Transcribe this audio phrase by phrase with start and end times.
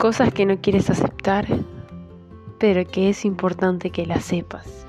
[0.00, 1.46] cosas que no quieres aceptar,
[2.58, 4.86] pero que es importante que las sepas.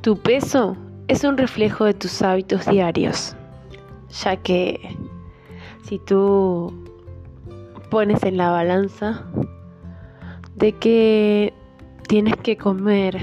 [0.00, 0.74] Tu peso
[1.08, 3.36] es un reflejo de tus hábitos diarios,
[4.22, 4.96] ya que
[5.84, 6.72] si tú
[7.90, 9.22] pones en la balanza
[10.54, 11.52] de que
[12.08, 13.18] tienes que comer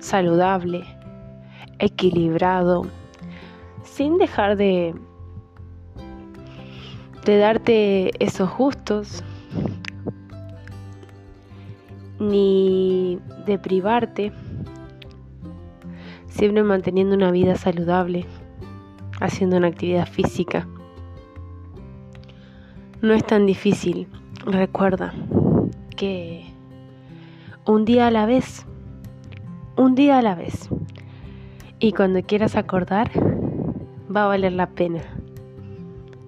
[0.00, 0.84] saludable,
[1.78, 2.82] equilibrado,
[3.84, 4.94] sin dejar de
[7.24, 9.24] de darte esos gustos,
[12.20, 14.32] ni de privarte,
[16.28, 18.26] siempre manteniendo una vida saludable,
[19.20, 20.68] haciendo una actividad física.
[23.00, 24.08] No es tan difícil,
[24.44, 25.14] recuerda
[25.96, 26.44] que
[27.66, 28.66] un día a la vez,
[29.76, 30.68] un día a la vez,
[31.78, 33.10] y cuando quieras acordar,
[34.14, 35.02] va a valer la pena.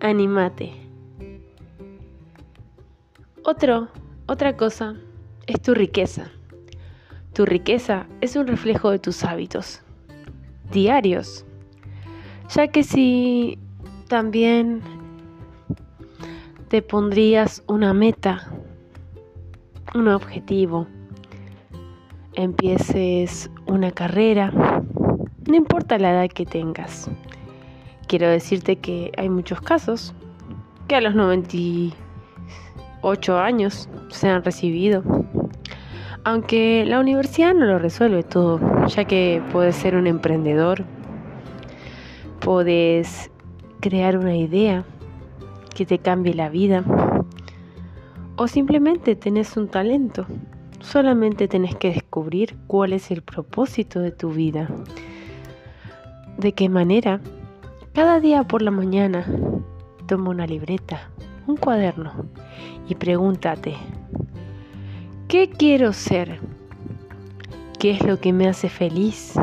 [0.00, 0.72] Anímate.
[3.44, 3.88] Otro,
[4.26, 4.94] otra cosa
[5.46, 6.30] es tu riqueza.
[7.32, 9.82] Tu riqueza es un reflejo de tus hábitos
[10.70, 11.44] diarios,
[12.54, 13.58] ya que si
[14.08, 14.82] también
[16.68, 18.48] te pondrías una meta,
[19.94, 20.86] un objetivo,
[22.34, 24.52] empieces una carrera,
[25.46, 27.10] no importa la edad que tengas,
[28.08, 30.14] Quiero decirte que hay muchos casos
[30.88, 35.02] que a los 98 años se han recibido.
[36.24, 40.86] Aunque la universidad no lo resuelve todo, ya que puedes ser un emprendedor,
[42.40, 43.30] puedes
[43.80, 44.86] crear una idea
[45.74, 46.82] que te cambie la vida
[48.36, 50.24] o simplemente tenés un talento.
[50.80, 54.66] Solamente tenés que descubrir cuál es el propósito de tu vida,
[56.38, 57.20] de qué manera
[57.98, 59.26] cada día por la mañana
[60.06, 61.10] toma una libreta,
[61.48, 62.12] un cuaderno
[62.88, 63.74] y pregúntate,
[65.26, 66.38] ¿qué quiero ser?
[67.80, 69.34] ¿Qué es lo que me hace feliz?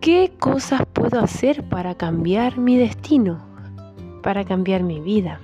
[0.00, 3.44] ¿Qué cosas puedo hacer para cambiar mi destino?
[4.22, 5.40] Para cambiar mi vida?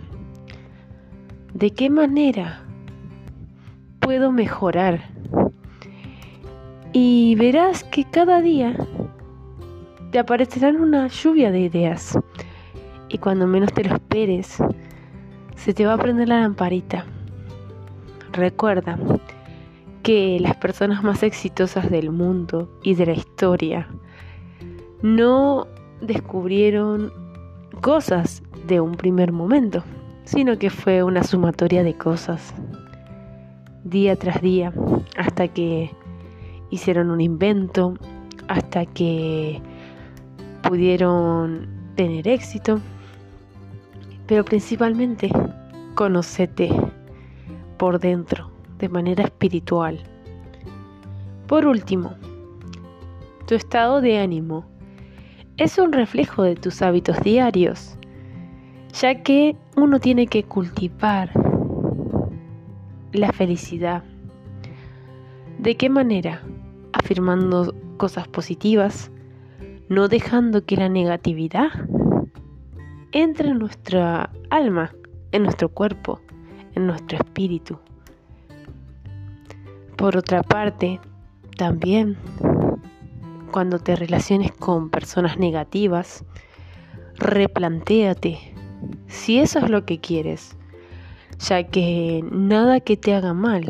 [1.52, 2.62] ¿De qué manera
[4.00, 5.10] puedo mejorar?
[6.94, 8.74] Y verás que cada día
[10.12, 12.18] te aparecerán una lluvia de ideas.
[13.08, 14.58] Y cuando menos te lo esperes,
[15.56, 17.06] se te va a prender la lamparita.
[18.32, 18.98] Recuerda
[20.02, 23.88] que las personas más exitosas del mundo y de la historia
[25.00, 25.66] no
[26.02, 27.10] descubrieron
[27.80, 29.82] cosas de un primer momento,
[30.24, 32.52] sino que fue una sumatoria de cosas,
[33.84, 34.74] día tras día,
[35.16, 35.90] hasta que
[36.70, 37.94] hicieron un invento,
[38.48, 39.62] hasta que
[40.62, 42.80] pudieron tener éxito,
[44.26, 45.30] pero principalmente
[45.94, 46.70] conocete
[47.76, 50.02] por dentro, de manera espiritual.
[51.46, 52.14] Por último,
[53.46, 54.64] tu estado de ánimo
[55.56, 57.98] es un reflejo de tus hábitos diarios,
[59.00, 61.30] ya que uno tiene que cultivar
[63.12, 64.02] la felicidad.
[65.58, 66.42] ¿De qué manera?
[66.92, 69.11] Afirmando cosas positivas,
[69.88, 71.70] no dejando que la negatividad
[73.12, 74.94] entre en nuestra alma,
[75.32, 76.20] en nuestro cuerpo,
[76.75, 77.78] en nuestro espíritu.
[79.97, 80.98] Por otra parte,
[81.56, 82.16] también
[83.50, 86.25] cuando te relaciones con personas negativas,
[87.16, 88.38] replantéate
[89.06, 90.56] si eso es lo que quieres,
[91.38, 93.64] ya que nada que te haga mal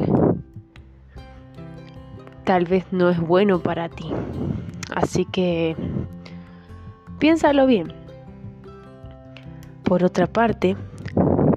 [2.44, 4.11] tal vez no es bueno para ti.
[4.94, 5.77] Así que
[7.19, 7.93] piénsalo bien.
[9.84, 10.77] Por otra parte,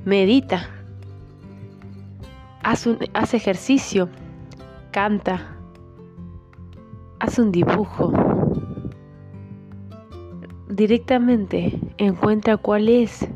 [0.04, 0.70] medita.
[2.64, 4.10] Haz, un, haz ejercicio.
[4.92, 5.56] Canta.
[7.20, 8.12] Haz un dibujo.
[10.70, 13.28] Directamente encuentra cuál es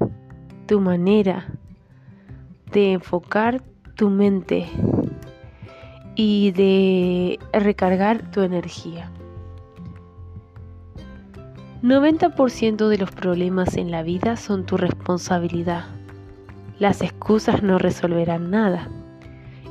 [0.65, 1.47] tu manera
[2.71, 3.63] de enfocar
[3.95, 4.67] tu mente
[6.15, 9.09] y de recargar tu energía.
[11.81, 15.85] 90% de los problemas en la vida son tu responsabilidad.
[16.77, 18.89] Las excusas no resolverán nada.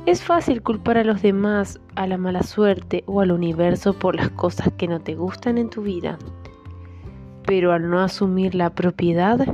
[0.07, 4.31] Es fácil culpar a los demás, a la mala suerte o al universo por las
[4.31, 6.17] cosas que no te gustan en tu vida.
[7.45, 9.45] Pero al no asumir la propiedad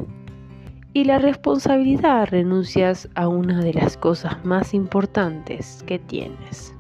[0.94, 6.74] y la responsabilidad renuncias a una de las cosas más importantes que tienes.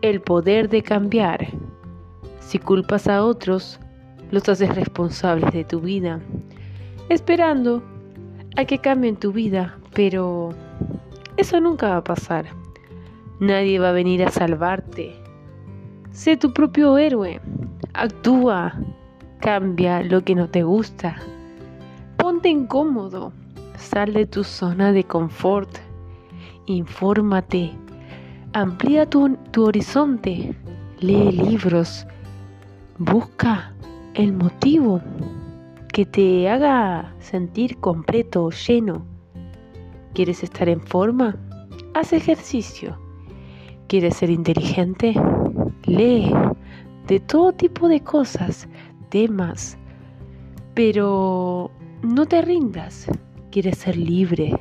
[0.00, 1.48] El poder de cambiar.
[2.40, 3.78] Si culpas a otros,
[4.34, 6.20] los haces responsables de tu vida
[7.08, 7.82] esperando
[8.56, 10.50] a que cambien tu vida, pero
[11.36, 12.46] eso nunca va a pasar.
[13.38, 15.14] Nadie va a venir a salvarte.
[16.10, 17.40] Sé tu propio héroe.
[17.92, 18.74] Actúa.
[19.40, 21.16] Cambia lo que no te gusta.
[22.16, 23.32] Ponte incómodo.
[23.76, 25.68] Sal de tu zona de confort.
[26.66, 27.72] Infórmate.
[28.52, 30.56] Amplía tu, tu horizonte.
[31.00, 32.06] Lee libros.
[32.98, 33.73] Busca
[34.14, 35.00] el motivo
[35.92, 39.04] que te haga sentir completo, lleno.
[40.14, 41.36] ¿Quieres estar en forma?
[41.94, 42.96] Haz ejercicio.
[43.88, 45.14] ¿Quieres ser inteligente?
[45.84, 46.32] Lee
[47.08, 48.68] de todo tipo de cosas,
[49.08, 49.76] temas.
[50.74, 51.70] Pero
[52.02, 53.06] no te rindas.
[53.50, 54.56] ¿Quieres ser libre?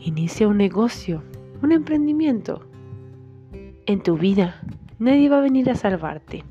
[0.00, 1.22] Inicia un negocio,
[1.62, 2.66] un emprendimiento.
[3.86, 4.60] En tu vida
[4.98, 6.44] nadie va a venir a salvarte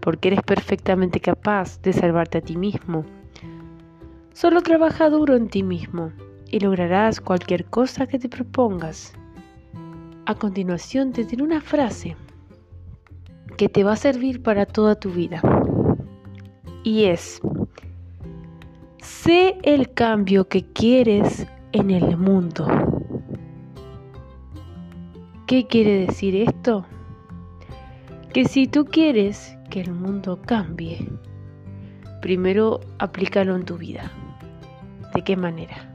[0.00, 3.04] porque eres perfectamente capaz de salvarte a ti mismo.
[4.32, 6.12] Solo trabaja duro en ti mismo
[6.50, 9.12] y lograrás cualquier cosa que te propongas.
[10.26, 12.16] A continuación te diré una frase
[13.56, 15.42] que te va a servir para toda tu vida.
[16.84, 17.40] Y es,
[18.98, 22.66] sé el cambio que quieres en el mundo.
[25.46, 26.86] ¿Qué quiere decir esto?
[28.32, 31.08] Que si tú quieres que el mundo cambie,
[32.20, 34.10] primero aplícalo en tu vida.
[35.14, 35.94] ¿De qué manera?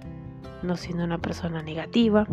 [0.62, 2.28] No siendo una persona negativa,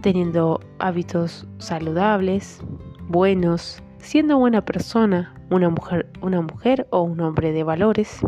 [0.00, 2.60] teniendo hábitos saludables,
[3.08, 8.20] buenos, siendo buena persona, una mujer, una mujer o un hombre de valores,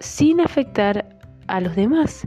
[0.00, 2.26] sin afectar a los demás.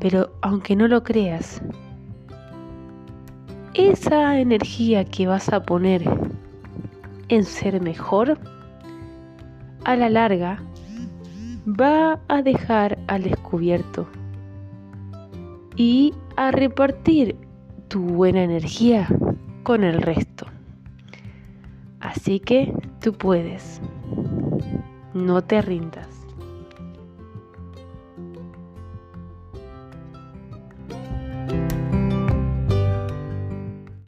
[0.00, 1.60] Pero aunque no lo creas,
[3.78, 6.02] esa energía que vas a poner
[7.28, 8.36] en ser mejor,
[9.84, 10.60] a la larga
[11.64, 14.08] va a dejar al descubierto
[15.76, 17.36] y a repartir
[17.86, 19.06] tu buena energía
[19.62, 20.46] con el resto.
[22.00, 23.80] Así que tú puedes.
[25.14, 26.17] No te rindas.